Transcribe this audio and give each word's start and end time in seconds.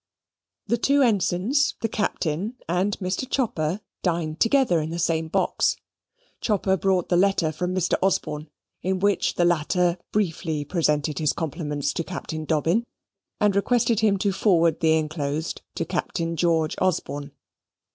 The 0.65 0.79
two 0.79 1.03
ensigns, 1.03 1.75
the 1.81 1.87
Captain, 1.87 2.55
and 2.67 2.97
Mr. 2.97 3.29
Chopper, 3.29 3.81
dined 4.01 4.39
together 4.39 4.79
in 4.81 4.89
the 4.89 4.97
same 4.97 5.27
box. 5.27 5.75
Chopper 6.39 6.75
brought 6.75 7.09
the 7.09 7.15
letter 7.15 7.51
from 7.51 7.75
Mr. 7.75 7.93
Osborne, 8.01 8.47
in 8.81 8.97
which 8.97 9.35
the 9.35 9.45
latter 9.45 9.99
briefly 10.11 10.65
presented 10.65 11.19
his 11.19 11.33
compliments 11.33 11.93
to 11.93 12.03
Captain 12.03 12.45
Dobbin, 12.45 12.83
and 13.39 13.55
requested 13.55 13.99
him 13.99 14.17
to 14.17 14.31
forward 14.31 14.79
the 14.79 14.93
inclosed 14.93 15.61
to 15.75 15.85
Captain 15.85 16.35
George 16.35 16.73
Osborne. 16.79 17.33